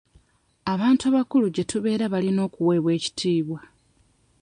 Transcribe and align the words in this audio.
Abantu 0.73 1.03
abakulu 1.09 1.45
gye 1.55 1.63
tubeera 1.69 2.05
balina 2.13 2.41
okuweebwa 2.47 2.91
ekitiibwa. 2.97 3.59